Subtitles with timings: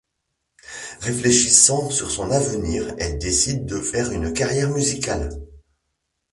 [1.01, 5.29] Réfléchissant sur son avenir, elle décide de faire une carrière musicale.